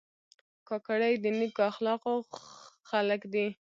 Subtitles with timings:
[0.67, 2.13] کاکړي د نیکو اخلاقو
[2.89, 3.47] خلک دي.